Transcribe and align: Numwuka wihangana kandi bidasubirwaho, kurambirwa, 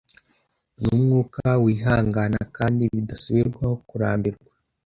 Numwuka 0.79 1.45
wihangana 1.63 2.39
kandi 2.57 2.81
bidasubirwaho, 2.93 3.73
kurambirwa, 3.87 4.49